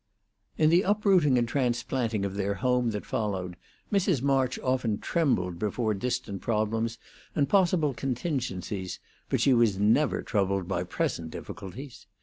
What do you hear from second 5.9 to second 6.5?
distant